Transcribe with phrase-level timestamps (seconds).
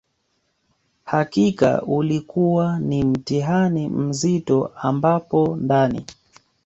[1.05, 6.05] Hakika ulikua ni mtihani mzito ambapo ndani